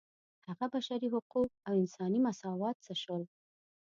هغه 0.47 0.65
بشري 0.75 1.07
حقوق 1.13 1.49
او 1.67 1.73
انساني 1.81 2.19
مساوات 2.27 2.75
څه 2.85 2.93
شول. 3.01 3.23